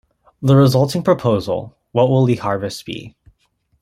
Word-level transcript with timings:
The 0.41 0.55
resulting 0.55 1.03
proposal- 1.03 1.77
What 1.91 2.09
Will 2.09 2.25
the 2.25 2.37
Harvest 2.37 2.87
Be? 2.87 3.15